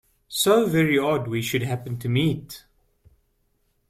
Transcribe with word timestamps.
So 0.29 0.65
very 0.65 0.97
odd 0.97 1.27
we 1.27 1.43
should 1.43 1.61
happen 1.61 1.95
to 1.99 2.09
meet! 2.09 2.65